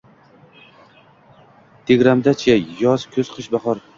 [1.91, 3.87] Tegramda-chi: yoz, kuz, qish, bahor…